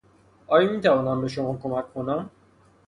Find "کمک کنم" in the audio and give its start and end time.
1.57-2.29